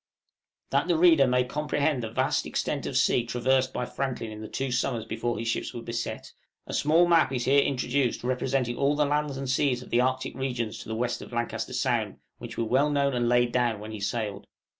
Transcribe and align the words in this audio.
That 0.71 0.87
the 0.87 0.97
reader 0.97 1.27
may 1.27 1.43
comprehend 1.43 2.01
the 2.01 2.09
vast 2.09 2.47
extent 2.47 2.87
of 2.87 2.97
sea 2.97 3.23
traversed 3.23 3.71
by 3.71 3.85
Franklin 3.85 4.31
in 4.31 4.41
the 4.41 4.47
two 4.47 4.71
summers 4.71 5.05
before 5.05 5.37
his 5.37 5.47
ships 5.47 5.75
were 5.75 5.83
beset, 5.83 6.31
a 6.65 6.73
small 6.73 7.07
map 7.07 7.27
(No. 7.29 7.35
2) 7.35 7.35
is 7.35 7.45
here 7.45 7.59
introduced 7.61 8.23
representing 8.23 8.77
all 8.77 8.95
the 8.95 9.05
lands 9.05 9.37
and 9.37 9.47
seas 9.47 9.83
of 9.83 9.91
the 9.91 10.01
Arctic 10.01 10.33
regions 10.33 10.79
to 10.79 10.89
the 10.89 10.95
west 10.95 11.21
of 11.21 11.31
Lancaster 11.31 11.73
Sound 11.73 12.17
which 12.39 12.57
were 12.57 12.89
known 12.89 13.13
and 13.13 13.29
laid 13.29 13.51
down 13.51 13.79
when 13.79 13.91
he 13.91 13.99
sailed. 13.99 14.47